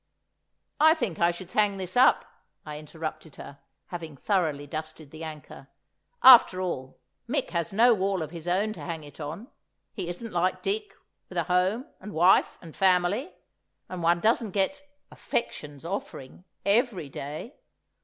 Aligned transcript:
"I 0.79 0.95
think 0.95 1.19
I 1.19 1.29
should 1.29 1.51
hang 1.51 1.77
this 1.77 1.95
up," 1.95 2.25
I 2.65 2.79
interrupted 2.79 3.35
her, 3.35 3.59
having 3.89 4.17
thoroughly 4.17 4.65
dusted 4.65 5.11
the 5.11 5.23
anchor; 5.23 5.67
"after 6.23 6.59
all, 6.59 6.97
Mick 7.29 7.51
has 7.51 7.71
no 7.71 7.93
wall 7.93 8.23
of 8.23 8.31
his 8.31 8.47
own 8.47 8.73
to 8.73 8.79
hang 8.79 9.03
it 9.03 9.19
on; 9.19 9.49
he 9.93 10.07
isn't 10.09 10.31
like 10.31 10.63
Dick, 10.63 10.93
with 11.29 11.37
a 11.37 11.43
home 11.43 11.85
and 11.99 12.13
wife 12.13 12.57
and 12.63 12.75
family—and 12.75 14.01
one 14.01 14.19
doesn't 14.19 14.55
get 14.57 14.81
'affection's 15.11 15.85
offering' 15.85 16.45
every 16.65 17.07
day!" 17.09 17.53